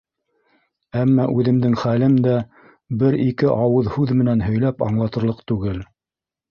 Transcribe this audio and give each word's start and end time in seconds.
Әммә 1.01 1.25
үҙемдең 1.41 1.75
хәлем 1.83 2.17
дә 2.29 2.39
бер-ике 3.05 3.53
ауыҙ 3.61 3.95
һүҙ 3.99 4.19
менән 4.23 4.47
һөйләп 4.49 4.87
аңлатырлыҡ 4.91 5.51
түгел. 5.53 5.83